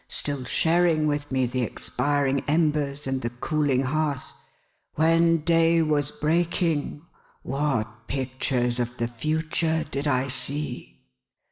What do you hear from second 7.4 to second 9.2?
what pictures of the